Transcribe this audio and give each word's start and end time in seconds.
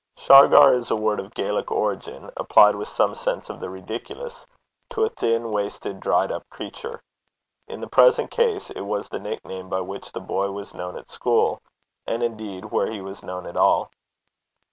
Shargar 0.17 0.73
is 0.73 0.89
a 0.89 0.95
word 0.95 1.19
of 1.19 1.35
Gaelic 1.35 1.69
origin, 1.71 2.31
applied, 2.35 2.73
with 2.73 2.87
some 2.87 3.13
sense 3.13 3.51
of 3.51 3.59
the 3.59 3.69
ridiculous, 3.69 4.47
to 4.89 5.03
a 5.03 5.09
thin, 5.09 5.51
wasted, 5.51 5.99
dried 5.99 6.31
up 6.31 6.49
creature. 6.49 7.03
In 7.67 7.81
the 7.81 7.87
present 7.87 8.31
case 8.31 8.71
it 8.71 8.81
was 8.81 9.09
the 9.09 9.19
nickname 9.19 9.69
by 9.69 9.81
which 9.81 10.11
the 10.11 10.19
boy 10.19 10.49
was 10.49 10.73
known 10.73 10.97
at 10.97 11.11
school; 11.11 11.61
and, 12.07 12.23
indeed, 12.23 12.65
where 12.65 12.89
he 12.91 12.99
was 12.99 13.21
known 13.21 13.45
at 13.45 13.55
all. 13.57 13.91